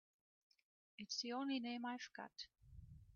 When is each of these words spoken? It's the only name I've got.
It's 0.97 1.21
the 1.21 1.33
only 1.33 1.59
name 1.59 1.85
I've 1.85 2.09
got. 2.17 2.47